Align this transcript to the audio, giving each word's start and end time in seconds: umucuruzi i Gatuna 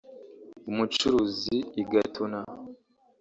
umucuruzi 0.69 1.57
i 1.81 1.83
Gatuna 1.91 2.39